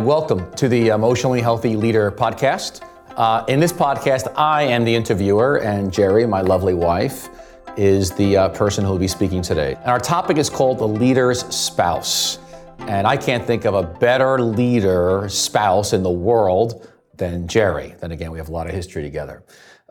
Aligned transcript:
Welcome 0.00 0.52
to 0.56 0.68
the 0.68 0.88
Emotionally 0.88 1.40
Healthy 1.40 1.74
Leader 1.74 2.10
podcast. 2.10 2.86
Uh, 3.16 3.46
in 3.48 3.58
this 3.58 3.72
podcast, 3.72 4.30
I 4.36 4.64
am 4.64 4.84
the 4.84 4.94
interviewer, 4.94 5.56
and 5.60 5.90
Geri, 5.90 6.26
my 6.26 6.42
lovely 6.42 6.74
wife, 6.74 7.30
is 7.78 8.10
the 8.10 8.36
uh, 8.36 8.48
person 8.50 8.84
who 8.84 8.90
will 8.90 8.98
be 8.98 9.08
speaking 9.08 9.40
today. 9.40 9.74
And 9.76 9.86
our 9.86 9.98
topic 9.98 10.36
is 10.36 10.50
called 10.50 10.80
the 10.80 10.86
leader's 10.86 11.46
spouse. 11.46 12.38
And 12.80 13.06
I 13.06 13.16
can't 13.16 13.42
think 13.42 13.64
of 13.64 13.72
a 13.72 13.84
better 13.84 14.38
leader 14.38 15.30
spouse 15.30 15.94
in 15.94 16.02
the 16.02 16.10
world 16.10 16.86
than 17.14 17.46
Geri. 17.46 17.94
Then 17.98 18.12
again, 18.12 18.30
we 18.30 18.36
have 18.36 18.50
a 18.50 18.52
lot 18.52 18.66
of 18.66 18.74
history 18.74 19.02
together. 19.02 19.44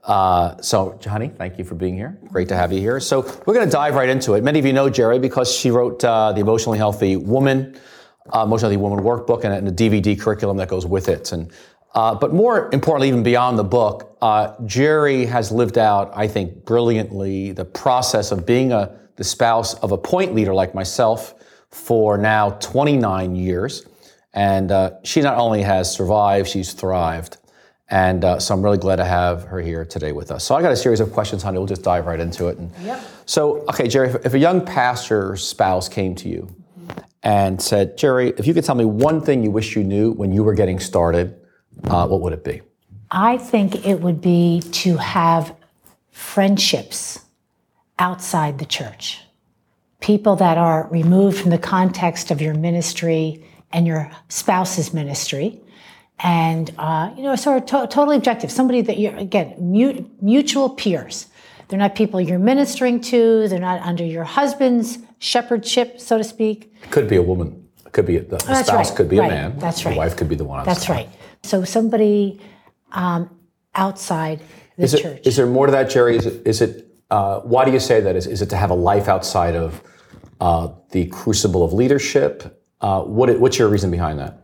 Uh, 0.03 0.61
so, 0.61 0.99
honey, 1.03 1.29
thank 1.29 1.57
you 1.57 1.63
for 1.63 1.73
being 1.73 1.95
here. 1.95 2.15
Great 2.27 2.47
to 2.49 2.55
have 2.55 2.71
you 2.71 2.79
here. 2.79 2.99
So, 2.99 3.21
we're 3.47 3.55
going 3.55 3.65
to 3.65 3.71
dive 3.71 3.95
right 3.95 4.07
into 4.07 4.35
it. 4.35 4.43
Many 4.43 4.59
of 4.59 4.67
you 4.67 4.73
know 4.73 4.87
Geri 4.87 5.17
because 5.17 5.51
she 5.51 5.71
wrote 5.71 6.03
uh, 6.03 6.31
the 6.31 6.41
Emotionally 6.41 6.77
Healthy 6.77 7.15
Woman, 7.15 7.75
uh, 8.33 8.43
Emotionally 8.43 8.75
Healthy 8.75 8.77
Woman 8.77 9.03
workbook, 9.03 9.43
and, 9.43 9.53
and, 9.53 9.67
the 9.67 9.89
DVD 9.89 10.19
curriculum 10.19 10.57
that 10.57 10.67
goes 10.67 10.85
with 10.85 11.09
it. 11.09 11.31
And 11.31 11.51
uh, 11.93 12.13
but 12.13 12.33
more 12.33 12.69
importantly, 12.73 13.07
even 13.07 13.23
beyond 13.23 13.57
the 13.57 13.63
book, 13.63 14.17
uh, 14.21 14.53
Geri 14.65 15.25
has 15.25 15.51
lived 15.51 15.77
out, 15.77 16.11
I 16.13 16.27
think, 16.27 16.65
brilliantly 16.65 17.53
the 17.53 17.63
process 17.63 18.31
of 18.31 18.45
being 18.45 18.73
a 18.73 18.99
the 19.15 19.23
spouse 19.23 19.75
of 19.75 19.91
a 19.91 19.97
point 19.97 20.35
leader 20.35 20.53
like 20.53 20.75
myself 20.75 21.35
for 21.69 22.17
now 22.17 22.51
29 22.51 23.35
years. 23.35 23.85
And 24.33 24.71
uh, 24.71 24.91
she 25.03 25.21
not 25.21 25.37
only 25.37 25.61
has 25.61 25.91
survived, 25.91 26.49
she's 26.49 26.73
thrived. 26.73 27.37
And 27.89 28.25
uh, 28.25 28.39
so 28.39 28.53
I'm 28.53 28.61
really 28.61 28.77
glad 28.77 28.97
to 28.97 29.05
have 29.05 29.43
her 29.43 29.61
here 29.61 29.85
today 29.85 30.11
with 30.11 30.31
us. 30.31 30.43
So 30.43 30.55
I 30.55 30.61
got 30.61 30.71
a 30.71 30.75
series 30.75 30.99
of 30.99 31.13
questions, 31.13 31.43
honey. 31.43 31.59
We'll 31.59 31.67
just 31.67 31.83
dive 31.83 32.07
right 32.07 32.19
into 32.19 32.47
it. 32.47 32.57
And 32.57 32.71
yep. 32.81 33.01
So, 33.25 33.59
okay, 33.69 33.87
Geri, 33.87 34.09
if, 34.09 34.25
if 34.25 34.33
a 34.33 34.39
young 34.39 34.65
pastor 34.65 35.37
spouse 35.37 35.87
came 35.87 36.15
to 36.15 36.27
you 36.29 36.53
and 37.25 37.59
said, 37.59 37.97
Geri, 37.97 38.29
if 38.37 38.45
you 38.45 38.53
could 38.53 38.63
tell 38.63 38.75
me 38.75 38.85
one 38.85 39.19
thing 39.19 39.43
you 39.43 39.49
wish 39.49 39.75
you 39.75 39.83
knew 39.83 40.11
when 40.11 40.31
you 40.31 40.43
were 40.43 40.53
getting 40.53 40.79
started, 40.79 41.35
uh, 41.85 42.07
what 42.07 42.21
would 42.21 42.33
it 42.33 42.43
be? 42.43 42.61
I 43.09 43.37
think 43.37 43.85
it 43.85 43.99
would 43.99 44.21
be 44.21 44.61
to 44.61 44.97
have 44.97 45.55
friendships 46.11 47.19
outside 47.97 48.59
the 48.59 48.65
church. 48.65 49.21
People 50.01 50.35
that 50.35 50.59
are 50.59 50.87
removed 50.91 51.39
from 51.39 51.49
the 51.49 51.57
context 51.57 52.29
of 52.29 52.41
your 52.41 52.53
ministry 52.53 53.43
and 53.73 53.87
your 53.87 54.11
spouse's 54.29 54.93
ministry 54.93 55.59
and 56.19 56.73
uh, 56.77 57.11
you 57.17 57.23
know, 57.23 57.35
sort 57.35 57.57
of 57.57 57.65
to- 57.65 57.87
totally 57.87 58.17
objective. 58.17 58.51
Somebody 58.51 58.81
that 58.81 58.99
you're 58.99 59.15
again 59.17 59.55
mut- 59.59 60.05
mutual 60.21 60.69
peers. 60.69 61.25
They're 61.67 61.79
not 61.79 61.95
people 61.95 62.21
you're 62.21 62.37
ministering 62.37 63.01
to. 63.01 63.47
They're 63.47 63.59
not 63.59 63.81
under 63.81 64.05
your 64.05 64.23
husband's 64.23 64.99
shepherdship, 65.19 65.99
so 65.99 66.17
to 66.17 66.23
speak. 66.23 66.73
Could 66.91 67.07
be 67.07 67.15
a 67.15 67.21
woman. 67.21 67.67
Could 67.91 68.05
be 68.05 68.17
a, 68.17 68.23
the 68.23 68.39
spouse. 68.39 68.69
Right. 68.69 68.97
Could 68.97 69.09
be 69.09 69.19
right. 69.19 69.31
a 69.31 69.35
man. 69.35 69.59
That's 69.59 69.85
right. 69.85 69.93
the 69.93 69.97
wife 69.97 70.17
could 70.17 70.29
be 70.29 70.35
the 70.35 70.43
one. 70.43 70.59
On 70.59 70.65
That's 70.65 70.89
right. 70.89 71.09
So 71.43 71.63
somebody 71.63 72.41
um, 72.91 73.29
outside 73.73 74.41
the 74.77 74.83
is 74.83 74.93
it, 74.93 75.01
church. 75.01 75.27
Is 75.27 75.35
there 75.37 75.45
more 75.45 75.65
to 75.67 75.71
that, 75.71 75.89
Geri? 75.89 76.17
Is 76.17 76.25
it? 76.25 76.45
Is 76.45 76.61
it? 76.61 76.87
Uh, 77.09 77.39
why 77.41 77.63
do 77.63 77.71
you 77.71 77.79
say 77.79 78.01
that? 78.01 78.15
Is, 78.15 78.27
is 78.27 78.41
it 78.41 78.49
to 78.49 78.57
have 78.57 78.71
a 78.71 78.75
life 78.75 79.07
outside 79.07 79.55
of 79.55 79.81
uh, 80.41 80.69
the 80.91 81.05
crucible 81.07 81.63
of 81.63 81.71
leadership? 81.71 82.61
Uh, 82.81 83.01
what, 83.01 83.39
what's 83.39 83.57
your 83.57 83.69
reason 83.69 83.91
behind 83.91 84.19
that? 84.19 84.41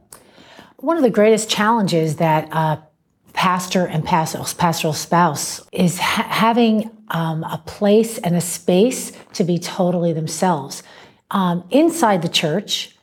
One 0.78 0.98
of 0.98 1.04
the 1.04 1.10
greatest 1.10 1.50
challenges 1.50 2.16
that 2.18 2.48
a 2.52 2.84
pastor 3.42 3.88
and 3.88 4.06
pastoral, 4.06 4.94
spouse 4.94 5.68
is 5.72 5.98
ha- 5.98 6.28
having 6.30 6.92
um, 7.08 7.44
a 7.44 7.60
place 7.66 8.20
and 8.20 8.36
a 8.36 8.42
space 8.42 9.12
to 9.34 9.44
be 9.44 9.58
totally 9.58 10.14
themselves. 10.14 10.84
Um, 11.32 11.64
inside 11.72 12.22
the 12.22 12.30
church, 12.30 12.96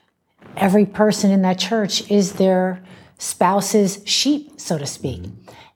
every 0.56 0.86
person 0.86 1.32
in 1.32 1.42
that 1.42 1.58
church 1.58 2.08
is 2.08 2.34
their 2.34 2.80
spouse's 3.18 4.00
sheep, 4.04 4.60
so 4.60 4.78
to 4.78 4.86
speak. 4.86 5.24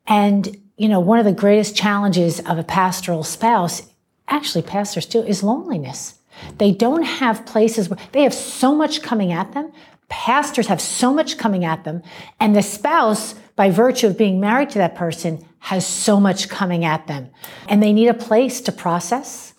And, 0.07 0.57
you 0.77 0.89
know, 0.89 1.01
one 1.01 1.19
of 1.19 1.25
the 1.25 1.33
greatest 1.33 1.75
challenges 1.75 2.39
of 2.39 2.57
a 2.57 2.63
pastoral 2.63 3.25
spouse, 3.25 3.83
actually, 4.29 4.63
pastors 4.63 5.07
too, 5.07 5.25
is 5.25 5.43
loneliness. 5.43 6.21
They 6.59 6.71
don't 6.71 7.03
have 7.03 7.47
places 7.47 7.89
where 7.89 7.99
they 8.13 8.23
have 8.23 8.33
so 8.33 8.77
much 8.77 9.03
coming 9.03 9.33
at 9.33 9.55
them, 9.55 9.73
pastors 10.13 10.67
have 10.67 10.81
so 10.81 11.11
much 11.11 11.39
coming 11.39 11.65
at 11.65 11.85
them, 11.85 12.03
and 12.39 12.55
the 12.55 12.63
spouse, 12.63 13.35
by 13.57 13.71
virtue 13.71 14.07
of 14.07 14.19
being 14.19 14.41
married 14.41 14.69
to 14.69 14.79
that 14.79 14.95
person, 14.95 15.43
has 15.59 15.87
so 15.87 16.21
much 16.21 16.51
coming 16.51 16.85
at 16.85 17.07
them. 17.07 17.31
And 17.67 17.83
they 17.83 17.95
need 17.95 18.09
a 18.09 18.15
place 18.29 18.61
to 18.63 18.73
process, 18.73 19.55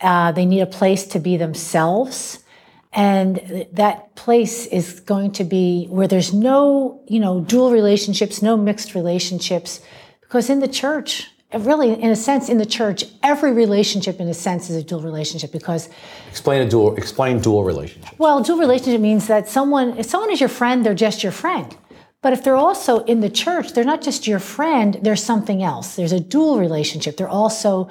uh, 0.00 0.32
they 0.32 0.46
need 0.46 0.62
a 0.62 0.66
place 0.66 1.04
to 1.08 1.18
be 1.18 1.36
themselves. 1.36 2.42
And 2.90 3.66
that 3.72 4.14
place 4.14 4.64
is 4.64 5.00
going 5.00 5.32
to 5.32 5.44
be 5.44 5.86
where 5.90 6.08
there's 6.08 6.32
no, 6.32 7.02
you 7.06 7.20
know, 7.20 7.42
dual 7.42 7.70
relationships, 7.70 8.40
no 8.40 8.56
mixed 8.56 8.94
relationships, 8.94 9.80
because 10.22 10.48
in 10.48 10.60
the 10.60 10.68
church, 10.68 11.30
really, 11.54 11.92
in 11.92 12.10
a 12.10 12.16
sense, 12.16 12.48
in 12.48 12.58
the 12.58 12.66
church, 12.66 13.04
every 13.22 13.52
relationship, 13.52 14.20
in 14.20 14.28
a 14.28 14.34
sense, 14.34 14.70
is 14.70 14.76
a 14.76 14.82
dual 14.82 15.00
relationship 15.00 15.52
because. 15.52 15.88
Explain 16.28 16.62
a 16.62 16.68
dual. 16.68 16.96
Explain 16.96 17.40
dual 17.40 17.64
relationship. 17.64 18.18
Well, 18.18 18.42
dual 18.42 18.58
relationship 18.58 19.00
means 19.00 19.26
that 19.28 19.48
someone, 19.48 19.96
if 19.98 20.06
someone 20.06 20.30
is 20.30 20.40
your 20.40 20.48
friend, 20.48 20.84
they're 20.84 20.94
just 20.94 21.22
your 21.22 21.32
friend. 21.32 21.76
But 22.20 22.32
if 22.32 22.42
they're 22.42 22.56
also 22.56 23.04
in 23.04 23.20
the 23.20 23.30
church, 23.30 23.72
they're 23.72 23.84
not 23.84 24.02
just 24.02 24.26
your 24.26 24.40
friend. 24.40 24.98
There's 25.02 25.22
something 25.22 25.62
else. 25.62 25.96
There's 25.96 26.12
a 26.12 26.20
dual 26.20 26.58
relationship. 26.58 27.16
They're 27.16 27.28
also, 27.28 27.88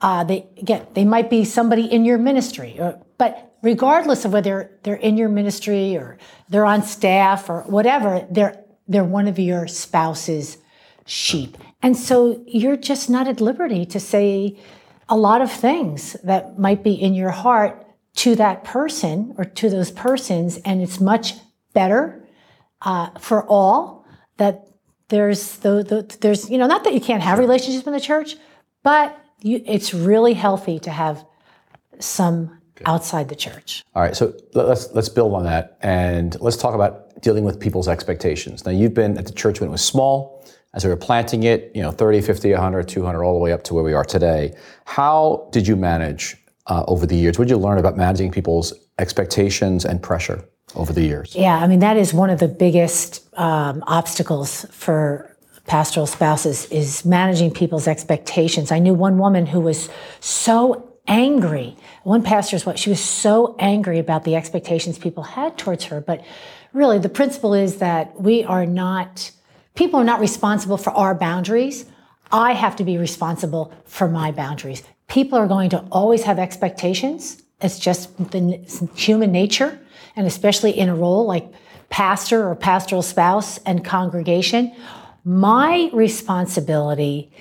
uh, 0.00 0.24
they 0.24 0.46
get, 0.64 0.94
they 0.94 1.04
might 1.04 1.28
be 1.28 1.44
somebody 1.44 1.84
in 1.84 2.04
your 2.04 2.16
ministry, 2.16 2.76
or, 2.78 3.00
but 3.18 3.56
regardless 3.62 4.24
of 4.24 4.32
whether 4.32 4.70
they're 4.84 4.94
in 4.94 5.16
your 5.16 5.28
ministry 5.28 5.96
or 5.96 6.18
they're 6.48 6.66
on 6.66 6.82
staff 6.82 7.50
or 7.50 7.62
whatever, 7.62 8.26
they're 8.30 8.64
they're 8.86 9.04
one 9.04 9.26
of 9.26 9.38
your 9.38 9.66
spouse's 9.66 10.58
sheep. 11.06 11.56
And 11.82 11.96
so 11.96 12.42
you're 12.46 12.76
just 12.76 13.10
not 13.10 13.28
at 13.28 13.40
liberty 13.40 13.84
to 13.86 14.00
say 14.00 14.58
a 15.08 15.16
lot 15.16 15.42
of 15.42 15.52
things 15.52 16.14
that 16.24 16.58
might 16.58 16.82
be 16.82 16.94
in 16.94 17.14
your 17.14 17.30
heart 17.30 17.86
to 18.16 18.34
that 18.36 18.64
person 18.64 19.34
or 19.36 19.44
to 19.44 19.68
those 19.68 19.90
persons. 19.90 20.56
And 20.64 20.80
it's 20.80 21.00
much 21.00 21.34
better 21.72 22.26
uh, 22.82 23.10
for 23.18 23.44
all 23.46 24.06
that 24.36 24.66
there's 25.08 25.58
the, 25.58 25.82
the, 25.82 26.16
there's 26.20 26.50
you 26.50 26.58
know 26.58 26.66
not 26.66 26.84
that 26.84 26.94
you 26.94 27.00
can't 27.00 27.22
have 27.22 27.38
relationships 27.38 27.86
in 27.86 27.92
the 27.92 28.00
church, 28.00 28.36
but 28.82 29.18
you, 29.42 29.62
it's 29.66 29.92
really 29.92 30.34
healthy 30.34 30.78
to 30.80 30.90
have 30.90 31.24
some 31.98 32.58
outside 32.86 33.28
the 33.28 33.36
church. 33.36 33.84
All 33.94 34.02
right, 34.02 34.16
so 34.16 34.34
let's 34.54 34.90
let's 34.92 35.08
build 35.08 35.34
on 35.34 35.44
that 35.44 35.78
and 35.82 36.40
let's 36.40 36.56
talk 36.56 36.74
about 36.74 37.20
dealing 37.22 37.44
with 37.44 37.60
people's 37.60 37.88
expectations. 37.88 38.64
Now, 38.64 38.72
you've 38.72 38.94
been 38.94 39.16
at 39.18 39.26
the 39.26 39.32
church 39.32 39.60
when 39.60 39.68
it 39.68 39.72
was 39.72 39.84
small, 39.84 40.44
as 40.74 40.84
we 40.84 40.90
were 40.90 40.96
planting 40.96 41.44
it, 41.44 41.70
you 41.74 41.82
know, 41.82 41.90
30, 41.90 42.20
50, 42.20 42.52
100, 42.52 42.88
200, 42.88 43.24
all 43.24 43.32
the 43.32 43.38
way 43.38 43.52
up 43.52 43.62
to 43.64 43.74
where 43.74 43.84
we 43.84 43.92
are 43.92 44.04
today. 44.04 44.54
How 44.84 45.48
did 45.52 45.66
you 45.66 45.76
manage 45.76 46.36
uh, 46.66 46.84
over 46.88 47.06
the 47.06 47.16
years? 47.16 47.38
What 47.38 47.48
did 47.48 47.54
you 47.54 47.58
learn 47.58 47.78
about 47.78 47.96
managing 47.96 48.30
people's 48.30 48.72
expectations 48.98 49.84
and 49.84 50.02
pressure 50.02 50.44
over 50.74 50.92
the 50.92 51.02
years? 51.02 51.34
Yeah, 51.34 51.56
I 51.58 51.66
mean, 51.66 51.80
that 51.80 51.96
is 51.96 52.12
one 52.12 52.30
of 52.30 52.40
the 52.40 52.48
biggest 52.48 53.26
um, 53.38 53.82
obstacles 53.86 54.66
for 54.70 55.34
pastoral 55.66 56.06
spouses 56.06 56.66
is 56.66 57.04
managing 57.04 57.50
people's 57.50 57.88
expectations. 57.88 58.70
I 58.70 58.78
knew 58.78 58.94
one 58.94 59.18
woman 59.18 59.46
who 59.46 59.60
was 59.60 59.88
so 60.20 60.90
angry. 61.06 61.76
One 62.02 62.22
pastor's 62.22 62.66
what 62.66 62.78
she 62.78 62.90
was 62.90 63.00
so 63.00 63.56
angry 63.58 63.98
about 63.98 64.24
the 64.24 64.36
expectations 64.36 64.98
people 64.98 65.22
had 65.22 65.56
towards 65.56 65.84
her. 65.84 66.00
But 66.00 66.24
really, 66.72 66.98
the 66.98 67.08
principle 67.08 67.54
is 67.54 67.76
that 67.76 68.20
we 68.20 68.44
are 68.44 68.66
not, 68.66 69.30
people 69.74 70.00
are 70.00 70.04
not 70.04 70.20
responsible 70.20 70.76
for 70.76 70.90
our 70.90 71.14
boundaries. 71.14 71.84
I 72.32 72.52
have 72.52 72.76
to 72.76 72.84
be 72.84 72.96
responsible 72.96 73.72
for 73.84 74.08
my 74.08 74.32
boundaries. 74.32 74.82
People 75.08 75.38
are 75.38 75.46
going 75.46 75.70
to 75.70 75.84
always 75.90 76.22
have 76.24 76.38
expectations. 76.38 77.42
It's 77.60 77.78
just 77.78 78.16
the 78.30 78.58
human 78.94 79.32
nature, 79.32 79.78
and 80.16 80.26
especially 80.26 80.78
in 80.78 80.88
a 80.88 80.94
role 80.94 81.26
like 81.26 81.46
pastor 81.90 82.48
or 82.48 82.54
pastoral 82.54 83.02
spouse 83.02 83.58
and 83.58 83.84
congregation. 83.84 84.74
My 85.24 85.90
responsibility 85.92 87.32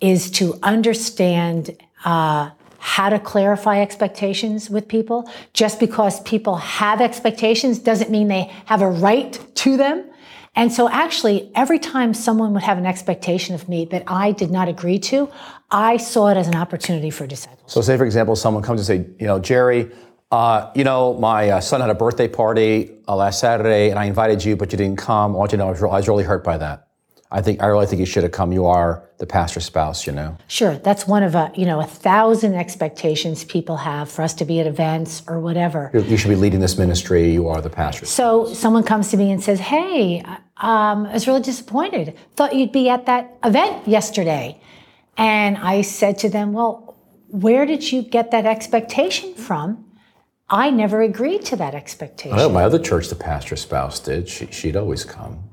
is 0.00 0.30
to 0.32 0.58
understand 0.62 1.76
uh, 2.04 2.50
how 2.78 3.10
to 3.10 3.18
clarify 3.18 3.80
expectations 3.80 4.70
with 4.70 4.88
people. 4.88 5.30
Just 5.52 5.78
because 5.78 6.20
people 6.22 6.56
have 6.56 7.00
expectations 7.00 7.78
doesn't 7.78 8.10
mean 8.10 8.28
they 8.28 8.50
have 8.66 8.82
a 8.82 8.88
right 8.88 9.38
to 9.56 9.76
them. 9.76 10.10
And 10.54 10.72
so 10.72 10.88
actually, 10.88 11.50
every 11.54 11.78
time 11.78 12.12
someone 12.12 12.52
would 12.54 12.62
have 12.62 12.76
an 12.76 12.86
expectation 12.86 13.54
of 13.54 13.68
me 13.68 13.84
that 13.86 14.02
I 14.06 14.32
did 14.32 14.50
not 14.50 14.68
agree 14.68 14.98
to, 14.98 15.30
I 15.70 15.96
saw 15.96 16.28
it 16.28 16.36
as 16.36 16.48
an 16.48 16.56
opportunity 16.56 17.10
for 17.10 17.26
discipleship. 17.26 17.70
So 17.70 17.80
say, 17.80 17.96
for 17.96 18.04
example, 18.04 18.34
someone 18.34 18.62
comes 18.62 18.88
and 18.88 19.06
say, 19.06 19.10
you 19.20 19.26
know, 19.26 19.38
Geri, 19.38 19.90
uh, 20.32 20.70
you 20.74 20.84
know, 20.84 21.14
my 21.14 21.50
uh, 21.50 21.60
son 21.60 21.80
had 21.80 21.90
a 21.90 21.94
birthday 21.94 22.28
party 22.28 22.98
uh, 23.08 23.16
last 23.16 23.40
Saturday 23.40 23.90
and 23.90 23.98
I 23.98 24.04
invited 24.04 24.44
you, 24.44 24.56
but 24.56 24.72
you 24.72 24.78
didn't 24.78 24.98
come. 24.98 25.34
I 25.34 25.38
want 25.38 25.52
you 25.52 25.58
to 25.58 25.64
know 25.64 25.68
I 25.68 25.70
was, 25.70 25.82
I 25.82 25.86
was 25.86 26.08
really 26.08 26.24
hurt 26.24 26.44
by 26.44 26.58
that. 26.58 26.89
I 27.32 27.42
think 27.42 27.62
I 27.62 27.66
really 27.66 27.86
think 27.86 28.00
you 28.00 28.06
should 28.06 28.24
have 28.24 28.32
come. 28.32 28.52
You 28.52 28.66
are 28.66 29.08
the 29.18 29.26
pastor's 29.26 29.64
spouse, 29.64 30.04
you 30.04 30.12
know. 30.12 30.36
Sure, 30.48 30.74
that's 30.78 31.06
one 31.06 31.22
of 31.22 31.36
a 31.36 31.52
you 31.54 31.64
know 31.64 31.80
a 31.80 31.86
thousand 31.86 32.54
expectations 32.54 33.44
people 33.44 33.76
have 33.76 34.10
for 34.10 34.22
us 34.22 34.34
to 34.34 34.44
be 34.44 34.58
at 34.58 34.66
events 34.66 35.22
or 35.28 35.38
whatever. 35.38 35.90
You 35.94 36.16
should 36.16 36.28
be 36.28 36.34
leading 36.34 36.58
this 36.58 36.76
ministry. 36.76 37.30
You 37.30 37.48
are 37.48 37.60
the 37.60 37.70
pastor. 37.70 38.06
So 38.06 38.52
someone 38.52 38.82
comes 38.82 39.10
to 39.12 39.16
me 39.16 39.30
and 39.30 39.42
says, 39.42 39.60
"Hey, 39.60 40.22
um, 40.56 41.06
I 41.06 41.12
was 41.12 41.28
really 41.28 41.42
disappointed. 41.42 42.16
Thought 42.34 42.56
you'd 42.56 42.72
be 42.72 42.88
at 42.88 43.06
that 43.06 43.36
event 43.44 43.86
yesterday," 43.86 44.60
and 45.16 45.56
I 45.56 45.82
said 45.82 46.18
to 46.18 46.28
them, 46.28 46.52
"Well, 46.52 46.96
where 47.28 47.64
did 47.64 47.92
you 47.92 48.02
get 48.02 48.32
that 48.32 48.44
expectation 48.44 49.34
from?" 49.34 49.84
I 50.52 50.70
never 50.70 51.00
agreed 51.00 51.44
to 51.44 51.56
that 51.56 51.76
expectation. 51.76 52.36
I 52.36 52.42
know 52.42 52.48
my 52.48 52.64
other 52.64 52.80
church, 52.80 53.08
the 53.08 53.14
pastor's 53.14 53.60
spouse, 53.60 54.00
did. 54.00 54.28
She, 54.28 54.46
she'd 54.46 54.76
always 54.76 55.04
come. 55.04 55.44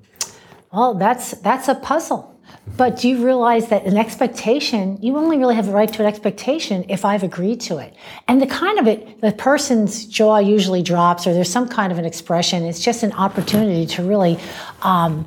Well, 0.72 0.96
that's 0.96 1.32
that's 1.32 1.68
a 1.68 1.76
puzzle. 1.76 2.38
But 2.76 2.98
do 2.98 3.10
you 3.10 3.26
realize 3.26 3.70
that 3.70 3.86
an 3.86 3.98
expectation, 3.98 4.98
you 5.02 5.18
only 5.18 5.38
really 5.38 5.56
have 5.56 5.66
the 5.66 5.72
right 5.72 5.92
to 5.94 6.02
an 6.02 6.08
expectation 6.08 6.86
if 6.90 7.04
I've 7.06 7.24
agreed 7.24 7.60
to 7.62 7.78
it. 7.78 7.96
And 8.28 8.42
the 8.42 8.48
kind 8.48 8.78
of 8.78 8.88
it, 8.88 9.22
the 9.22 9.32
person's 9.32 10.06
jaw 10.06 10.38
usually 10.38 10.84
drops 10.84 11.26
or 11.26 11.34
there's 11.34 11.50
some 11.50 11.68
kind 11.68 11.92
of 11.92 11.98
an 11.98 12.06
expression. 12.06 12.64
It's 12.64 12.80
just 12.80 13.04
an 13.04 13.14
opportunity 13.14 13.86
to 13.88 14.04
really 14.04 14.38
um, 14.82 15.26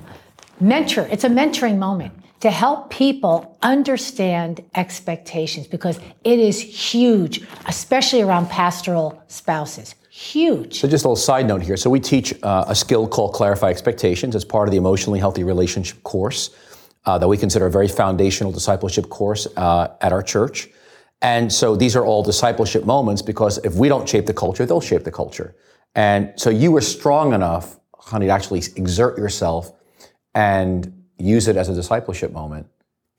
mentor. 0.61 1.09
It's 1.11 1.25
a 1.25 1.29
mentoring 1.29 1.79
moment 1.79 2.13
to 2.41 2.51
help 2.51 2.91
people 2.91 3.59
understand 3.63 4.65
expectations 4.75 5.67
because 5.67 5.99
it 6.25 6.39
is 6.39 6.61
huge, 6.61 7.43
especially 7.67 8.23
around 8.23 8.49
pastoral 8.49 9.23
spouses 9.29 9.95
huge. 10.11 10.81
So, 10.81 10.89
just 10.89 11.05
a 11.05 11.09
little 11.09 11.17
side 11.17 11.47
note 11.47 11.62
here. 11.62 11.77
So, 11.77 11.89
we 11.89 12.01
teach 12.01 12.35
uh, 12.43 12.65
a 12.69 12.75
skill 12.75 13.09
called 13.09 13.33
Clarify 13.33 13.71
Expectations 13.71 14.35
as 14.35 14.45
part 14.45 14.69
of 14.69 14.73
the 14.73 14.77
Emotionally 14.77 15.19
Healthy 15.19 15.45
Relationship 15.45 16.03
course 16.03 16.51
uh, 17.07 17.17
that 17.19 17.29
we 17.29 17.37
consider 17.37 17.67
a 17.67 17.71
very 17.71 17.89
foundational 17.89 18.53
discipleship 18.53 19.09
course 19.09 19.47
uh, 19.57 19.95
at 20.01 20.12
our 20.12 20.23
church. 20.23 20.69
And 21.23 21.53
so, 21.53 21.77
these 21.77 21.97
are 21.97 22.05
all 22.05 22.23
discipleship 22.23 22.85
moments 22.85 23.23
because 23.23 23.59
if 23.59 23.75
we 23.75 23.89
don't 23.89 24.09
shape 24.09 24.27
the 24.27 24.35
culture, 24.35 24.67
they'll 24.67 24.81
shape 24.81 25.05
the 25.05 25.12
culture. 25.12 25.55
And 25.95 26.33
so, 26.37 26.51
you 26.51 26.73
were 26.73 26.81
strong 26.81 27.33
enough, 27.33 27.79
honey, 27.95 28.27
to 28.27 28.33
actually 28.33 28.63
exert 28.77 29.17
yourself 29.17 29.73
and 30.35 31.05
use 31.19 31.49
it 31.49 31.56
as 31.56 31.69
a 31.69 31.75
discipleship 31.75 32.33
moment 32.33 32.67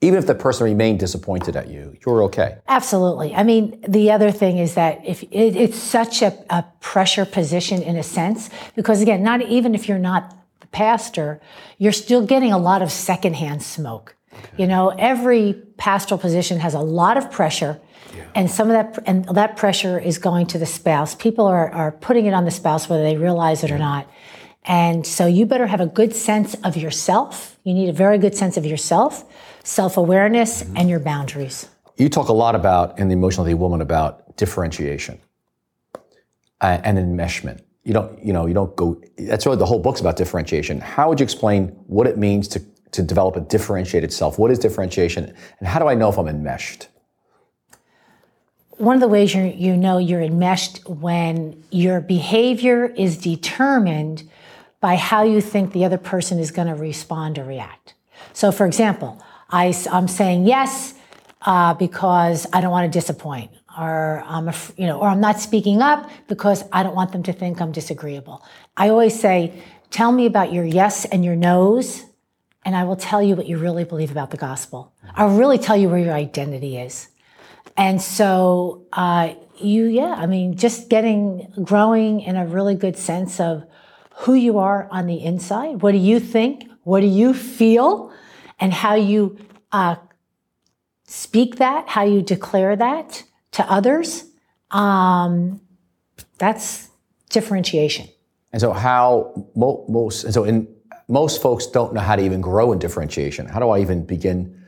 even 0.02 0.18
if 0.18 0.26
the 0.26 0.34
person 0.34 0.64
remained 0.64 0.98
disappointed 0.98 1.56
at 1.56 1.68
you, 1.68 1.96
you're 2.04 2.24
okay. 2.24 2.58
Absolutely. 2.66 3.34
I 3.34 3.44
mean, 3.44 3.80
the 3.86 4.10
other 4.10 4.32
thing 4.32 4.58
is 4.58 4.74
that 4.74 5.00
if 5.06 5.22
it, 5.22 5.56
it's 5.56 5.78
such 5.78 6.22
a, 6.22 6.36
a, 6.50 6.64
pressure 6.80 7.24
position 7.24 7.80
in 7.80 7.96
a 7.96 8.02
sense, 8.02 8.50
because 8.74 9.00
again, 9.00 9.22
not 9.22 9.40
even 9.42 9.74
if 9.74 9.88
you're 9.88 10.00
not 10.00 10.36
the 10.60 10.66
pastor, 10.66 11.40
you're 11.78 11.92
still 11.92 12.26
getting 12.26 12.52
a 12.52 12.58
lot 12.58 12.82
of 12.82 12.90
secondhand 12.90 13.62
smoke. 13.62 14.16
Okay. 14.32 14.48
You 14.58 14.66
know, 14.66 14.88
every 14.98 15.54
pastoral 15.76 16.18
position 16.18 16.58
has 16.58 16.74
a 16.74 16.80
lot 16.80 17.16
of 17.16 17.30
pressure. 17.30 17.80
Yeah. 18.14 18.24
And 18.34 18.50
some 18.50 18.68
of 18.68 18.74
that, 18.74 18.98
and 19.06 19.24
that 19.36 19.56
pressure 19.56 20.00
is 20.00 20.18
going 20.18 20.48
to 20.48 20.58
the 20.58 20.66
spouse. 20.66 21.14
People 21.14 21.46
are, 21.46 21.70
are 21.70 21.92
putting 21.92 22.26
it 22.26 22.34
on 22.34 22.44
the 22.44 22.50
spouse 22.50 22.88
whether 22.88 23.04
they 23.04 23.16
realize 23.16 23.62
it 23.62 23.70
or 23.70 23.78
not. 23.78 24.10
And 24.64 25.06
so 25.06 25.26
you 25.26 25.46
better 25.46 25.68
have 25.68 25.80
a 25.80 25.86
good 25.86 26.14
sense 26.14 26.54
of 26.64 26.76
yourself. 26.76 27.58
You 27.62 27.74
need 27.74 27.88
a 27.88 27.92
very 27.92 28.18
good 28.18 28.34
sense 28.34 28.56
of 28.56 28.66
yourself 28.66 29.24
self 29.64 29.96
awareness, 29.96 30.62
mm-hmm. 30.62 30.76
and 30.76 30.90
your 30.90 31.00
boundaries. 31.00 31.68
You 31.96 32.08
talk 32.08 32.28
a 32.28 32.32
lot 32.32 32.54
about 32.54 32.98
in 32.98 33.08
the 33.08 33.14
emotionally 33.14 33.54
woman 33.54 33.80
about 33.80 34.36
differentiation 34.36 35.20
uh, 36.60 36.80
and 36.84 36.98
enmeshment. 36.98 37.62
You 37.84 37.92
don't, 37.92 38.24
you 38.24 38.32
know, 38.32 38.46
you 38.46 38.54
don't 38.54 38.74
go. 38.76 39.00
That's 39.18 39.44
really 39.44 39.58
the 39.58 39.66
whole 39.66 39.78
book's 39.78 40.00
about 40.00 40.16
differentiation. 40.16 40.80
How 40.80 41.08
would 41.08 41.20
you 41.20 41.24
explain 41.24 41.68
what 41.86 42.06
it 42.06 42.16
means 42.16 42.48
to 42.48 42.62
to 42.92 43.02
develop 43.02 43.36
a 43.36 43.40
differentiated 43.40 44.12
self? 44.12 44.38
What 44.38 44.50
is 44.50 44.58
differentiation, 44.58 45.34
and 45.58 45.68
how 45.68 45.78
do 45.78 45.88
I 45.88 45.94
know 45.94 46.08
if 46.08 46.18
I'm 46.18 46.28
enmeshed? 46.28 46.88
One 48.78 48.94
of 48.94 49.00
the 49.00 49.08
ways 49.08 49.34
you 49.34 49.42
you 49.44 49.76
know 49.76 49.98
you're 49.98 50.22
enmeshed 50.22 50.88
when 50.88 51.62
your 51.70 52.00
behavior 52.00 52.86
is 52.86 53.16
determined 53.16 54.28
by 54.80 54.96
how 54.96 55.22
you 55.22 55.40
think 55.40 55.72
the 55.72 55.84
other 55.84 55.98
person 55.98 56.38
is 56.38 56.50
going 56.50 56.68
to 56.68 56.74
respond 56.74 57.38
or 57.38 57.44
react. 57.44 57.94
So, 58.32 58.50
for 58.50 58.66
example, 58.66 59.22
I, 59.52 59.74
am 59.90 60.08
saying 60.08 60.46
yes 60.46 60.94
uh, 61.42 61.74
because 61.74 62.46
I 62.52 62.60
don't 62.60 62.70
want 62.70 62.90
to 62.90 62.98
disappoint, 62.98 63.50
or 63.78 64.24
I'm 64.26 64.48
a, 64.48 64.54
you 64.76 64.86
know, 64.86 64.98
or 64.98 65.08
I'm 65.08 65.20
not 65.20 65.40
speaking 65.40 65.82
up 65.82 66.10
because 66.26 66.64
I 66.72 66.82
don't 66.82 66.94
want 66.94 67.12
them 67.12 67.22
to 67.24 67.32
think 67.32 67.60
I'm 67.60 67.72
disagreeable. 67.72 68.44
I 68.76 68.88
always 68.88 69.18
say, 69.18 69.52
tell 69.90 70.10
me 70.10 70.26
about 70.26 70.52
your 70.52 70.64
yes 70.64 71.04
and 71.04 71.24
your 71.24 71.36
no's, 71.36 72.04
and 72.64 72.74
I 72.74 72.84
will 72.84 72.96
tell 72.96 73.22
you 73.22 73.36
what 73.36 73.46
you 73.46 73.58
really 73.58 73.84
believe 73.84 74.10
about 74.10 74.30
the 74.30 74.36
gospel. 74.36 74.92
I'll 75.14 75.36
really 75.36 75.58
tell 75.58 75.76
you 75.76 75.88
where 75.88 75.98
your 75.98 76.14
identity 76.14 76.78
is. 76.78 77.08
And 77.76 78.00
so, 78.00 78.86
uh, 78.92 79.34
you, 79.58 79.86
yeah, 79.86 80.14
I 80.16 80.26
mean, 80.26 80.56
just 80.56 80.88
getting, 80.88 81.52
growing 81.62 82.20
in 82.20 82.36
a 82.36 82.46
really 82.46 82.74
good 82.74 82.96
sense 82.96 83.40
of 83.40 83.64
who 84.10 84.34
you 84.34 84.58
are 84.58 84.88
on 84.90 85.06
the 85.06 85.22
inside. 85.22 85.82
What 85.82 85.92
do 85.92 85.98
you 85.98 86.20
think? 86.20 86.70
What 86.84 87.00
do 87.00 87.06
you 87.06 87.34
feel? 87.34 88.12
And 88.62 88.72
how 88.72 88.94
you 88.94 89.36
uh, 89.72 89.96
speak 91.04 91.56
that, 91.56 91.88
how 91.88 92.04
you 92.04 92.22
declare 92.22 92.76
that 92.76 93.24
to 93.50 93.68
others, 93.70 94.24
um, 94.70 95.60
that's 96.38 96.88
differentiation. 97.28 98.06
And 98.52 98.60
so, 98.60 98.72
how 98.72 99.32
mo- 99.56 99.84
most, 99.88 100.22
and 100.22 100.32
so 100.32 100.44
in 100.44 100.68
most 101.08 101.42
folks 101.42 101.66
don't 101.66 101.92
know 101.92 102.00
how 102.00 102.14
to 102.14 102.24
even 102.24 102.40
grow 102.40 102.70
in 102.72 102.78
differentiation. 102.78 103.46
How 103.46 103.58
do 103.58 103.68
I 103.70 103.80
even 103.80 104.06
begin 104.06 104.62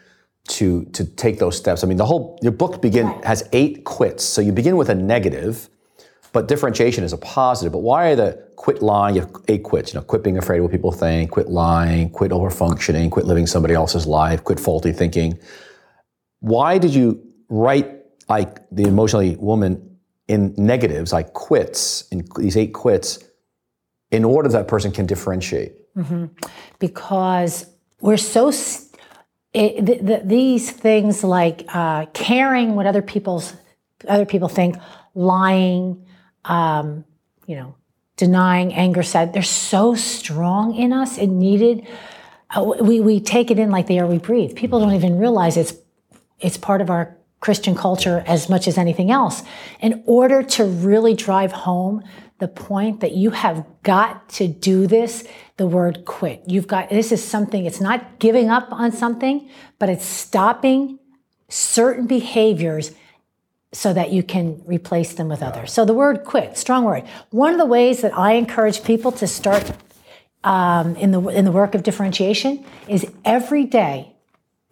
to 0.49 0.85
to 0.87 1.05
take 1.05 1.39
those 1.39 1.57
steps? 1.57 1.85
I 1.85 1.87
mean, 1.87 1.97
the 1.97 2.07
whole 2.07 2.37
your 2.43 2.53
book 2.53 2.83
begin 2.83 3.07
right. 3.07 3.25
has 3.25 3.49
eight 3.53 3.85
quits. 3.85 4.25
So 4.25 4.41
you 4.41 4.51
begin 4.51 4.77
with 4.77 4.89
a 4.89 4.95
negative, 4.97 5.69
but 6.35 6.49
differentiation 6.49 7.05
is 7.05 7.13
a 7.13 7.17
positive. 7.17 7.73
But 7.73 7.79
why 7.79 8.11
are 8.11 8.17
the 8.17 8.49
quit 8.57 8.83
lying? 8.83 9.15
You 9.15 9.21
have 9.23 9.33
eight 9.47 9.63
quits. 9.63 9.95
You 9.95 10.01
know, 10.01 10.05
quit 10.05 10.25
being 10.25 10.37
afraid 10.37 10.59
of 10.59 10.65
what 10.65 10.73
people 10.73 10.91
think, 10.91 11.31
quit 11.31 11.49
lying, 11.49 12.11
quit 12.11 12.33
over 12.33 12.51
functioning, 12.51 13.09
quit 13.09 13.25
living 13.25 13.47
somebody 13.47 13.73
else's 13.73 14.05
life, 14.05 14.43
quit 14.43 14.59
faulty 14.59 14.93
thinking. 14.93 15.39
Why 16.41 16.77
did 16.79 16.93
you 16.93 17.23
write 17.49 17.89
like 18.29 18.69
the 18.73 18.83
emotionally 18.83 19.37
woman 19.37 19.97
in 20.27 20.55
negatives, 20.59 21.13
like 21.13 21.35
quits, 21.35 22.09
in 22.09 22.27
these 22.37 22.57
eight 22.57 22.75
quits, 22.75 23.21
in 24.11 24.25
order 24.25 24.49
that 24.49 24.67
person 24.67 24.91
can 24.91 25.07
differentiate? 25.07 25.73
Mm-hmm. 25.97 26.27
Because 26.81 27.67
we're 28.01 28.17
so. 28.17 28.51
St- 28.51 28.91
it, 29.53 29.87
the, 29.87 29.99
the, 29.99 30.23
these 30.25 30.73
things 30.73 31.23
like 31.23 31.65
uh, 31.73 32.07
caring 32.07 32.75
what 32.75 32.87
other 32.87 33.03
people's 33.03 33.55
other 34.09 34.27
people 34.27 34.49
think, 34.49 34.77
lying, 35.15 36.04
um, 36.45 37.05
you 37.47 37.57
know, 37.57 37.75
denying, 38.17 38.73
anger, 38.75 39.03
sad. 39.03 39.33
They're 39.33 39.43
so 39.43 39.95
strong 39.95 40.75
in 40.75 40.93
us 40.93 41.19
and 41.19 41.39
needed. 41.39 41.87
Uh, 42.51 42.75
we, 42.81 43.01
we 43.01 43.21
take 43.21 43.51
it 43.51 43.59
in 43.59 43.71
like 43.71 43.87
the 43.87 43.99
air 43.99 44.07
we 44.07 44.19
breathe. 44.19 44.55
People 44.55 44.81
don't 44.81 44.95
even 44.95 45.19
realize 45.19 45.57
it's, 45.57 45.75
it's 46.41 46.57
part 46.57 46.81
of 46.81 46.91
our 46.91 47.17
Christian 47.41 47.75
culture 47.75 48.25
as 48.27 48.49
much 48.49 48.67
as 48.69 48.79
anything 48.79 49.11
else. 49.11 49.43
In 49.81 50.03
order 50.07 50.43
to 50.43 50.65
really 50.65 51.15
drive 51.15 51.53
home 51.53 52.03
the 52.39 52.49
point 52.49 53.01
that 53.01 53.13
you 53.13 53.31
have 53.31 53.65
got 53.83 54.29
to 54.29 54.49
do 54.49 54.87
this, 54.87 55.27
the 55.57 55.67
word 55.67 56.05
quit. 56.05 56.43
You've 56.47 56.67
got, 56.67 56.91
this 56.91 57.13
is 57.13 57.23
something, 57.23 57.67
it's 57.67 57.81
not 57.81 58.19
giving 58.19 58.49
up 58.49 58.73
on 58.73 58.93
something, 58.93 59.49
but 59.79 59.89
it's 59.89 60.05
stopping 60.05 60.99
certain 61.49 62.07
behaviors 62.07 62.93
so 63.75 63.93
that 63.93 64.13
you 64.13 64.23
can 64.23 64.63
replace 64.67 65.15
them 65.15 65.29
with 65.29 65.43
others. 65.43 65.73
So 65.73 65.85
the 65.85 65.95
word 65.95 66.25
quit, 66.25 66.57
strong 66.57 66.85
word. 66.85 67.05
One 67.31 67.53
of 67.53 67.59
the 67.59 67.67
ways 67.67 68.03
that 68.03 68.17
I 68.17 68.33
encourage 68.33 68.85
people 68.85 69.11
to 69.13 69.27
start 69.27 69.73
um, 70.45 70.95
in 70.97 71.11
the 71.11 71.21
in 71.29 71.45
the 71.45 71.53
work 71.53 71.75
of 71.75 71.83
differentiation 71.83 72.65
is 72.87 73.07
every 73.25 73.65
day 73.65 74.15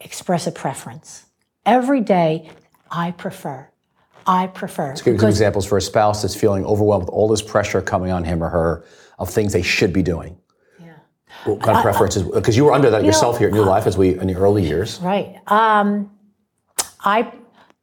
express 0.00 0.46
a 0.46 0.52
preference. 0.52 1.26
Every 1.64 2.00
day, 2.00 2.50
I 2.90 3.10
prefer. 3.12 3.68
I 4.26 4.46
prefer. 4.46 4.88
Let's 4.88 5.02
give 5.02 5.18
some 5.18 5.28
examples 5.28 5.66
for 5.66 5.78
a 5.78 5.82
spouse 5.82 6.22
that's 6.22 6.34
feeling 6.34 6.64
overwhelmed 6.64 7.04
with 7.04 7.10
all 7.10 7.28
this 7.28 7.42
pressure 7.42 7.82
coming 7.82 8.12
on 8.12 8.22
him 8.22 8.42
or 8.42 8.48
her 8.48 8.84
of 9.18 9.30
things 9.30 9.52
they 9.52 9.62
should 9.62 9.92
be 9.92 10.02
doing. 10.02 10.36
Yeah. 10.80 10.94
What 11.44 11.62
kind 11.62 11.76
of 11.76 11.82
preferences? 11.82 12.22
Because 12.22 12.56
you 12.56 12.64
were 12.64 12.72
under 12.72 12.90
that 12.90 13.02
you 13.02 13.06
yourself 13.06 13.34
know, 13.34 13.40
here 13.40 13.48
in 13.48 13.54
your 13.54 13.66
life 13.66 13.86
as 13.86 13.98
we 13.98 14.18
in 14.18 14.28
the 14.28 14.36
early 14.36 14.64
years. 14.64 15.00
Right. 15.00 15.40
Um, 15.46 16.10
I 17.04 17.32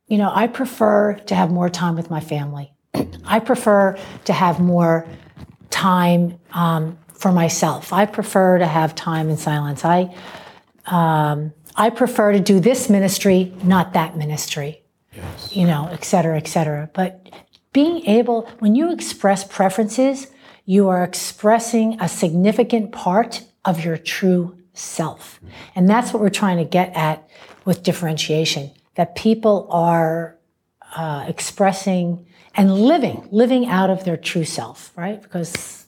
you 0.10 0.18
know, 0.18 0.32
I 0.34 0.48
prefer 0.48 1.13
to 1.13 1.36
have 1.36 1.51
more 1.51 1.70
time 1.70 1.96
with 1.96 2.10
my 2.10 2.20
family. 2.20 2.74
I 3.25 3.39
prefer 3.39 3.98
to 4.25 4.34
have 4.34 4.60
more 4.60 5.08
time 5.70 6.39
um, 6.51 6.98
for 7.13 7.32
myself. 7.32 7.94
I 7.94 8.06
prefer 8.08 8.58
to 8.58 8.66
have 8.66 8.96
time 8.96 9.30
in 9.30 9.38
silence. 9.38 9.86
I, 9.86 10.13
um, 10.88 11.54
I 11.75 11.92
prefer 11.92 12.32
to 12.32 12.39
do 12.39 12.60
this 12.60 12.89
ministry, 12.89 13.54
not 13.63 13.94
that 13.94 14.18
ministry, 14.18 14.82
yes. 15.16 15.56
you 15.56 15.68
know, 15.68 15.88
et 15.92 16.04
cetera, 16.04 16.38
et 16.38 16.48
cetera. 16.48 16.89
But 16.94 17.30
being 17.72 18.04
able, 18.08 18.50
when 18.60 18.74
you 18.74 18.92
express 18.92 19.44
preferences, 19.44 20.28
you 20.66 20.89
are 20.89 21.04
expressing 21.04 22.01
a 22.01 22.10
significant 22.10 22.92
part 22.92 23.44
of 23.63 23.86
your 23.86 23.98
true 23.98 24.58
self. 24.74 25.39
And 25.75 25.88
that's 25.88 26.13
what 26.13 26.22
we're 26.22 26.30
trying 26.30 26.58
to 26.58 26.66
get 26.66 26.96
at 26.96 27.30
with 27.63 27.84
differentiation 27.84 28.72
that 29.00 29.15
people 29.15 29.65
are 29.72 30.38
uh, 30.94 31.24
expressing 31.25 32.27
and 32.56 32.74
living, 32.74 33.25
living 33.32 33.65
out 33.65 33.89
of 33.89 34.03
their 34.03 34.18
true 34.18 34.44
self, 34.44 34.91
right? 34.98 35.22
Because 35.22 35.86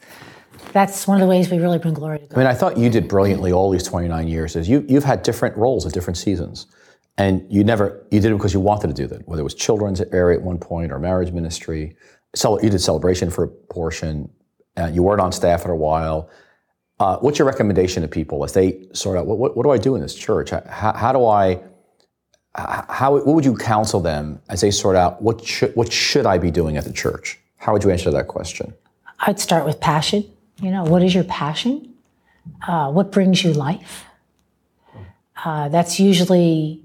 that's 0.72 1.06
one 1.06 1.18
of 1.18 1.22
the 1.22 1.27
ways 1.27 1.51
we 1.51 1.58
really 1.58 1.77
bring 1.77 1.94
glory 1.94 2.20
to 2.20 2.25
God. 2.27 2.36
I 2.36 2.38
mean, 2.38 2.48
I 2.48 2.53
thought 2.53 2.77
you 2.77 2.89
did 2.89 3.10
brilliantly 3.10 3.51
all 3.51 3.70
these 3.70 3.84
29 3.84 4.30
years. 4.30 4.56
Is 4.56 4.70
you 4.70 4.86
you've 4.88 5.03
had 5.03 5.24
different 5.24 5.58
roles 5.58 5.86
at 5.86 5.91
different 5.91 6.15
seasons, 6.15 6.68
and 7.18 7.46
you 7.50 7.65
never 7.65 8.01
you 8.12 8.22
did 8.22 8.32
it 8.32 8.38
because 8.38 8.53
you 8.53 8.62
wanted 8.62 8.88
to 8.88 8.94
do 8.94 9.08
that. 9.08 9.27
Whether 9.27 9.41
it 9.41 9.44
was 9.44 9.56
children's 9.56 10.00
area 10.13 10.38
at 10.38 10.46
one 10.46 10.58
point 10.58 10.94
or 10.94 10.98
marriage 10.98 11.34
ministry, 11.34 11.98
so 12.34 12.62
you 12.62 12.70
did 12.70 12.80
celebration 12.80 13.30
for 13.30 13.44
a 13.44 13.50
portion. 13.50 14.32
Uh, 14.77 14.86
you 14.86 15.03
weren't 15.03 15.20
on 15.20 15.34
staff 15.34 15.63
for 15.63 15.72
a 15.72 15.77
while. 15.77 16.30
Uh, 16.98 17.18
what's 17.18 17.39
your 17.39 17.46
recommendation 17.46 18.03
to 18.03 18.08
people 18.08 18.46
as 18.46 18.53
they 18.53 18.88
sort 18.94 19.18
out 19.18 19.25
what, 19.25 19.38
what, 19.38 19.58
what 19.58 19.63
do 19.63 19.72
I 19.72 19.77
do 19.77 19.96
in 19.96 20.01
this 20.01 20.15
church? 20.15 20.51
How, 20.51 20.94
how 20.94 21.12
do 21.12 21.25
I 21.25 21.60
how 22.55 23.13
what 23.13 23.25
would 23.25 23.46
you 23.46 23.55
counsel 23.55 24.00
them 24.00 24.41
as 24.50 24.62
they 24.62 24.72
sort 24.72 24.96
out 24.96 25.22
what 25.22 25.43
should 25.46 25.75
what 25.75 25.91
should 25.91 26.25
I 26.25 26.38
be 26.38 26.51
doing 26.51 26.77
at 26.77 26.84
the 26.84 26.91
church? 26.91 27.39
How 27.58 27.74
would 27.74 27.84
you 27.84 27.91
answer 27.91 28.12
that 28.12 28.27
question? 28.27 28.74
I'd 29.20 29.39
start 29.39 29.65
with 29.65 29.79
passion. 29.79 30.25
You 30.62 30.72
know, 30.72 30.84
what 30.84 31.03
is 31.03 31.13
your 31.15 31.24
passion? 31.24 31.93
Uh, 32.67 32.91
what 32.91 33.12
brings 33.12 33.43
you 33.43 33.53
life? 33.53 34.05
Uh, 35.43 35.70
that's 35.70 36.00
usually 36.00 36.81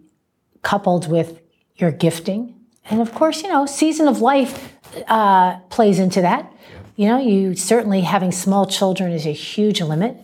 coupled 0.63 1.11
with 1.11 1.41
your 1.77 1.91
gifting, 1.91 2.55
and 2.89 3.01
of 3.01 3.13
course, 3.15 3.43
you 3.43 3.49
know, 3.49 3.67
season 3.67 4.09
of 4.09 4.21
life 4.21 4.75
uh, 5.09 5.59
plays 5.69 5.99
into 5.99 6.21
that. 6.23 6.53
You 6.95 7.09
know, 7.09 7.19
you 7.19 7.55
certainly 7.55 8.01
having 8.01 8.33
small 8.33 8.67
children 8.67 9.13
is 9.13 9.27
a 9.27 9.33
huge 9.33 9.83
limit. 9.83 10.17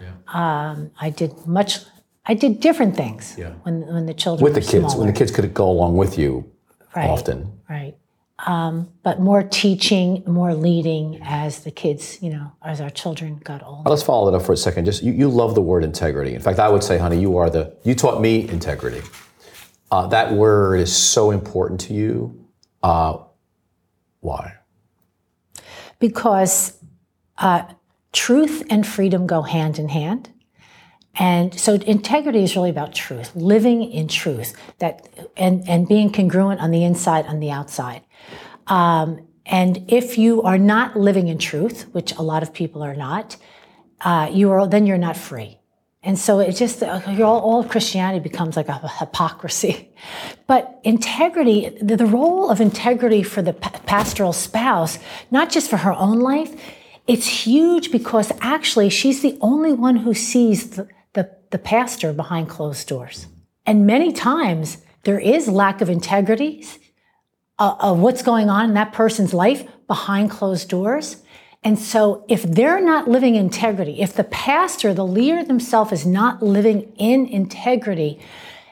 Yeah. 0.00 0.12
Um, 0.32 0.92
I 1.00 1.10
did 1.10 1.46
much 1.46 1.80
I 2.24 2.34
did 2.34 2.60
different 2.60 2.96
things 2.96 3.34
yeah. 3.36 3.50
when 3.62 3.86
when 3.86 4.06
the 4.06 4.14
children 4.14 4.44
with 4.44 4.54
the 4.54 4.60
kids 4.60 4.92
smaller. 4.92 4.98
when 4.98 5.06
the 5.08 5.18
kids 5.18 5.30
could 5.30 5.52
go 5.52 5.68
along 5.68 5.96
with 5.96 6.18
you 6.18 6.50
right, 6.94 7.08
often. 7.08 7.60
Right. 7.68 7.96
Um, 8.44 8.90
but 9.04 9.20
more 9.20 9.42
teaching, 9.44 10.24
more 10.26 10.52
leading 10.52 11.20
as 11.22 11.62
the 11.62 11.70
kids, 11.70 12.20
you 12.20 12.30
know, 12.30 12.50
as 12.64 12.80
our 12.80 12.90
children 12.90 13.40
got 13.44 13.62
older. 13.62 13.88
Let's 13.88 14.02
follow 14.02 14.30
that 14.30 14.36
up 14.36 14.42
for 14.42 14.52
a 14.52 14.56
second. 14.56 14.84
Just 14.84 15.02
you, 15.02 15.12
you 15.12 15.28
love 15.28 15.54
the 15.54 15.60
word 15.60 15.84
integrity. 15.84 16.34
In 16.34 16.40
fact, 16.40 16.58
I 16.58 16.68
would 16.68 16.82
say, 16.82 16.98
honey, 16.98 17.20
you 17.20 17.36
are 17.36 17.50
the 17.50 17.76
you 17.84 17.94
taught 17.94 18.20
me 18.20 18.48
integrity. 18.48 19.02
Uh, 19.90 20.06
that 20.08 20.32
word 20.32 20.80
is 20.80 20.94
so 20.94 21.30
important 21.30 21.80
to 21.82 21.94
you. 21.94 22.46
Uh, 22.82 23.18
why? 24.20 24.54
Because 25.98 26.78
uh, 27.38 27.64
truth 28.12 28.64
and 28.70 28.86
freedom 28.86 29.26
go 29.26 29.42
hand 29.42 29.78
in 29.78 29.88
hand. 29.88 30.30
And 31.14 31.58
so 31.58 31.74
integrity 31.74 32.42
is 32.42 32.56
really 32.56 32.70
about 32.70 32.94
truth, 32.94 33.34
living 33.34 33.82
in 33.90 34.08
truth, 34.08 34.54
that 34.78 35.08
and, 35.36 35.68
and 35.68 35.86
being 35.86 36.10
congruent 36.10 36.60
on 36.60 36.70
the 36.70 36.84
inside, 36.84 37.26
on 37.26 37.40
the 37.40 37.50
outside. 37.50 38.02
Um, 38.66 39.26
and 39.44 39.84
if 39.88 40.16
you 40.16 40.42
are 40.42 40.58
not 40.58 40.96
living 40.96 41.28
in 41.28 41.38
truth, 41.38 41.86
which 41.92 42.12
a 42.16 42.22
lot 42.22 42.42
of 42.42 42.54
people 42.54 42.82
are 42.82 42.94
not, 42.94 43.36
uh, 44.00 44.30
you 44.32 44.50
are 44.50 44.66
then 44.66 44.86
you're 44.86 44.98
not 44.98 45.16
free. 45.16 45.58
And 46.04 46.18
so 46.18 46.40
it 46.40 46.52
just 46.52 46.82
all, 46.82 47.20
all 47.20 47.62
Christianity 47.62 48.20
becomes 48.20 48.56
like 48.56 48.68
a 48.68 48.88
hypocrisy. 48.88 49.90
But 50.48 50.80
integrity, 50.82 51.78
the, 51.80 51.96
the 51.96 52.04
role 52.04 52.50
of 52.50 52.60
integrity 52.60 53.22
for 53.22 53.40
the 53.40 53.54
pastoral 53.54 54.32
spouse, 54.34 54.98
not 55.30 55.48
just 55.48 55.70
for 55.70 55.78
her 55.78 55.92
own 55.92 56.18
life, 56.18 56.54
it's 57.06 57.26
huge 57.26 57.90
because 57.90 58.32
actually 58.40 58.90
she's 58.90 59.22
the 59.22 59.38
only 59.40 59.72
one 59.72 59.96
who 59.96 60.12
sees 60.12 60.70
the, 60.70 60.88
the 61.52 61.58
pastor 61.58 62.12
behind 62.12 62.48
closed 62.48 62.88
doors. 62.88 63.28
And 63.64 63.86
many 63.86 64.12
times 64.12 64.78
there 65.04 65.20
is 65.20 65.46
lack 65.46 65.80
of 65.80 65.88
integrity 65.88 66.66
uh, 67.58 67.76
of 67.78 68.00
what's 68.00 68.22
going 68.22 68.50
on 68.50 68.70
in 68.70 68.74
that 68.74 68.92
person's 68.92 69.32
life 69.32 69.68
behind 69.86 70.30
closed 70.30 70.68
doors. 70.68 71.18
And 71.62 71.78
so 71.78 72.24
if 72.28 72.42
they're 72.42 72.80
not 72.80 73.08
living 73.08 73.36
integrity, 73.36 74.00
if 74.00 74.14
the 74.14 74.24
pastor, 74.24 74.92
the 74.92 75.06
leader 75.06 75.44
themselves 75.44 75.92
is 75.92 76.04
not 76.04 76.42
living 76.42 76.92
in 76.96 77.26
integrity, 77.26 78.20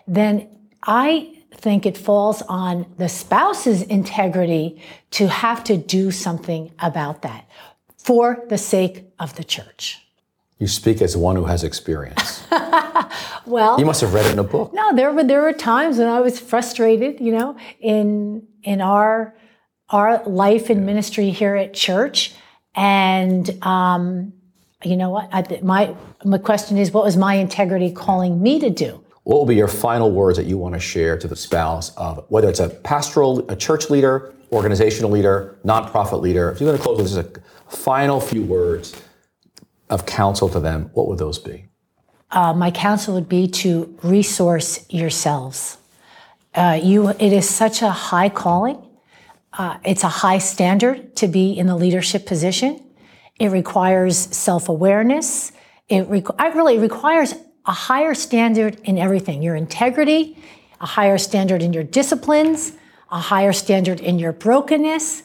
then 0.09 0.49
I 0.83 1.37
think 1.55 1.87
it 1.87 1.97
falls 1.97 2.43
on 2.43 2.87
the 2.97 3.09
spouse's 3.09 3.83
integrity 3.83 4.83
to 5.13 5.29
have 5.29 5.63
to 5.65 5.77
do 5.77 6.11
something 6.11 6.73
about 6.81 7.23
that 7.23 7.49
for 7.97 8.45
the 8.49 8.59
sake 8.59 9.05
of 9.19 9.37
the 9.37 9.45
church. 9.45 10.05
You 10.61 10.69
speak 10.69 11.01
as 11.01 11.17
one 11.17 11.37
who 11.37 11.47
has 11.47 11.65
experience. 11.65 12.45
well, 13.47 13.81
you 13.81 13.87
must 13.87 14.03
have 14.03 14.13
read 14.13 14.27
it 14.27 14.33
in 14.33 14.39
a 14.39 14.45
book. 14.45 14.75
No, 14.75 14.95
there 14.95 15.11
were 15.11 15.25
there 15.25 15.41
were 15.41 15.55
times 15.55 15.97
when 15.97 16.07
I 16.07 16.21
was 16.21 16.39
frustrated. 16.39 17.19
You 17.19 17.33
know, 17.33 17.57
in 17.81 18.47
in 18.63 18.83
our 18.83 19.35
our 19.89 20.23
life 20.25 20.69
and 20.69 20.85
ministry 20.85 21.31
here 21.31 21.57
at 21.57 21.73
church, 21.73 22.35
and 22.75 23.51
um, 23.65 24.35
you 24.85 24.99
know 24.99 25.09
what? 25.09 25.31
I, 25.33 25.61
my 25.63 25.95
my 26.27 26.37
question 26.37 26.77
is, 26.77 26.93
what 26.93 27.05
was 27.05 27.17
my 27.17 27.37
integrity 27.37 27.91
calling 27.91 28.43
me 28.43 28.61
to 28.61 28.69
do? 28.69 29.03
What 29.23 29.39
will 29.39 29.47
be 29.47 29.57
your 29.57 29.69
final 29.69 30.11
words 30.11 30.37
that 30.37 30.45
you 30.45 30.59
want 30.59 30.75
to 30.75 30.81
share 30.81 31.17
to 31.17 31.27
the 31.27 31.37
spouse 31.37 31.97
of 31.97 32.27
whether 32.29 32.51
it's 32.51 32.61
a 32.61 32.69
pastoral, 32.69 33.51
a 33.51 33.57
church 33.57 33.89
leader, 33.89 34.35
organizational 34.53 35.11
leader, 35.11 35.59
nonprofit 35.65 36.21
leader? 36.21 36.51
If 36.51 36.61
you're 36.61 36.69
going 36.69 36.77
to 36.77 36.83
close 36.83 36.99
with 36.99 37.11
just 37.11 37.39
a 37.39 37.75
final 37.75 38.21
few 38.21 38.43
words 38.45 38.95
of 39.91 40.07
counsel 40.07 40.49
to 40.49 40.61
them, 40.61 40.91
what 40.95 41.09
would 41.09 41.19
those 41.19 41.39
be? 41.39 41.67
Uh, 42.31 42.55
my 42.55 42.71
counsel 42.71 43.13
would 43.15 43.29
be 43.29 43.49
to 43.49 43.99
resource 44.03 44.87
yourselves. 44.89 45.77
Uh, 46.55 46.81
you, 46.83 47.09
it 47.09 47.33
is 47.33 47.49
such 47.49 47.83
a 47.83 47.91
high 47.91 48.29
calling. 48.29 48.81
Uh, 49.53 49.79
it's 49.85 50.05
a 50.05 50.09
high 50.09 50.39
standard 50.39 51.17
to 51.17 51.27
be 51.27 51.53
in 51.53 51.67
the 51.67 51.77
leadership 51.77 52.25
position. 52.25 52.81
It 53.39 53.49
requires 53.49 54.17
self-awareness. 54.17 55.53
It, 55.89 56.09
requ- 56.09 56.37
it 56.39 56.55
really 56.55 56.79
requires 56.79 57.35
a 57.67 57.73
higher 57.73 58.15
standard 58.15 58.81
in 58.85 58.97
everything. 58.97 59.43
Your 59.43 59.57
integrity, 59.57 60.39
a 60.81 60.87
higher 60.87 61.19
standard 61.19 61.63
in 61.63 61.73
your 61.73 61.83
disciplines, 61.83 62.73
a 63.11 63.19
higher 63.19 63.53
standard 63.53 63.99
in 64.01 64.21
your 64.21 64.33
brokenness, 64.33 65.25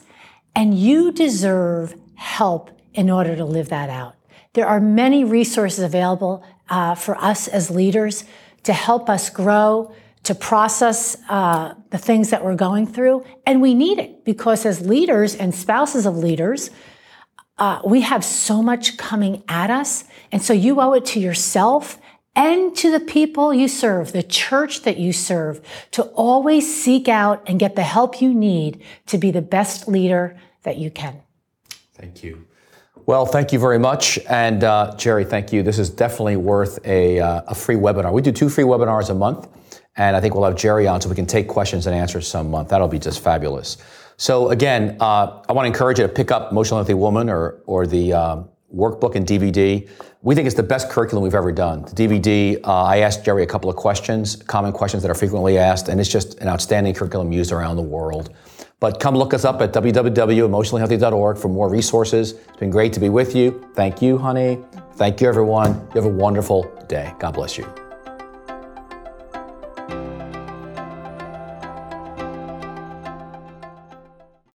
and 0.56 0.76
you 0.76 1.12
deserve 1.12 1.94
help 2.16 2.70
in 2.94 3.10
order 3.10 3.36
to 3.36 3.44
live 3.44 3.68
that 3.68 3.90
out. 3.90 4.15
There 4.56 4.66
are 4.66 4.80
many 4.80 5.22
resources 5.22 5.80
available 5.80 6.42
uh, 6.70 6.94
for 6.94 7.14
us 7.22 7.46
as 7.46 7.70
leaders 7.70 8.24
to 8.62 8.72
help 8.72 9.10
us 9.10 9.28
grow, 9.28 9.92
to 10.22 10.34
process 10.34 11.14
uh, 11.28 11.74
the 11.90 11.98
things 11.98 12.30
that 12.30 12.42
we're 12.42 12.54
going 12.54 12.86
through. 12.86 13.22
And 13.44 13.60
we 13.60 13.74
need 13.74 13.98
it 13.98 14.24
because 14.24 14.64
as 14.64 14.80
leaders 14.80 15.34
and 15.34 15.54
spouses 15.54 16.06
of 16.06 16.16
leaders, 16.16 16.70
uh, 17.58 17.82
we 17.84 18.00
have 18.00 18.24
so 18.24 18.62
much 18.62 18.96
coming 18.96 19.44
at 19.46 19.68
us. 19.68 20.04
And 20.32 20.40
so 20.42 20.54
you 20.54 20.80
owe 20.80 20.94
it 20.94 21.04
to 21.12 21.20
yourself 21.20 21.98
and 22.34 22.74
to 22.76 22.90
the 22.90 23.00
people 23.00 23.52
you 23.52 23.68
serve, 23.68 24.12
the 24.12 24.22
church 24.22 24.84
that 24.84 24.96
you 24.96 25.12
serve, 25.12 25.60
to 25.90 26.04
always 26.14 26.82
seek 26.82 27.08
out 27.08 27.42
and 27.46 27.60
get 27.60 27.76
the 27.76 27.82
help 27.82 28.22
you 28.22 28.32
need 28.32 28.82
to 29.04 29.18
be 29.18 29.30
the 29.30 29.42
best 29.42 29.86
leader 29.86 30.34
that 30.62 30.78
you 30.78 30.90
can. 30.90 31.20
Thank 31.92 32.24
you. 32.24 32.46
Well, 33.06 33.24
thank 33.24 33.52
you 33.52 33.60
very 33.60 33.78
much. 33.78 34.18
And 34.28 34.64
uh, 34.64 34.92
Geri, 34.98 35.24
thank 35.24 35.52
you. 35.52 35.62
This 35.62 35.78
is 35.78 35.88
definitely 35.88 36.34
worth 36.34 36.84
a, 36.84 37.20
uh, 37.20 37.42
a 37.46 37.54
free 37.54 37.76
webinar. 37.76 38.12
We 38.12 38.20
do 38.20 38.32
two 38.32 38.48
free 38.48 38.64
webinars 38.64 39.10
a 39.10 39.14
month. 39.14 39.46
And 39.96 40.16
I 40.16 40.20
think 40.20 40.34
we'll 40.34 40.44
have 40.44 40.56
Geri 40.56 40.88
on 40.88 41.00
so 41.00 41.08
we 41.08 41.14
can 41.14 41.24
take 41.24 41.46
questions 41.46 41.86
and 41.86 41.94
answers 41.94 42.26
some 42.26 42.50
month. 42.50 42.68
That'll 42.68 42.88
be 42.88 42.98
just 42.98 43.20
fabulous. 43.20 43.76
So 44.16 44.50
again, 44.50 44.96
uh, 44.98 45.40
I 45.48 45.52
want 45.52 45.66
to 45.66 45.68
encourage 45.68 46.00
you 46.00 46.06
to 46.06 46.12
pick 46.12 46.32
up 46.32 46.50
Emotional 46.50 46.78
Healthy 46.78 46.94
Woman 46.94 47.30
or, 47.30 47.62
or 47.66 47.86
the 47.86 48.12
um, 48.12 48.48
workbook 48.74 49.14
and 49.14 49.24
DVD. 49.24 49.88
We 50.22 50.34
think 50.34 50.46
it's 50.46 50.56
the 50.56 50.64
best 50.64 50.90
curriculum 50.90 51.22
we've 51.22 51.34
ever 51.34 51.52
done. 51.52 51.82
The 51.82 52.08
DVD, 52.08 52.60
uh, 52.64 52.82
I 52.82 52.98
asked 52.98 53.24
Geri 53.24 53.44
a 53.44 53.46
couple 53.46 53.70
of 53.70 53.76
questions, 53.76 54.34
common 54.34 54.72
questions 54.72 55.04
that 55.04 55.10
are 55.12 55.14
frequently 55.14 55.58
asked, 55.58 55.88
and 55.88 56.00
it's 56.00 56.10
just 56.10 56.40
an 56.40 56.48
outstanding 56.48 56.92
curriculum 56.92 57.32
used 57.32 57.52
around 57.52 57.76
the 57.76 57.82
world. 57.82 58.34
But 58.78 59.00
come 59.00 59.16
look 59.16 59.32
us 59.32 59.44
up 59.44 59.62
at 59.62 59.72
www.emotionallyhealthy.org 59.72 61.38
for 61.38 61.48
more 61.48 61.70
resources. 61.70 62.32
It's 62.32 62.56
been 62.58 62.70
great 62.70 62.92
to 62.92 63.00
be 63.00 63.08
with 63.08 63.34
you. 63.34 63.66
Thank 63.74 64.02
you, 64.02 64.18
honey. 64.18 64.58
Thank 64.94 65.20
you, 65.20 65.28
everyone. 65.28 65.72
You 65.94 66.02
have 66.02 66.04
a 66.04 66.08
wonderful 66.08 66.64
day. 66.88 67.14
God 67.18 67.32
bless 67.32 67.56
you. 67.56 67.85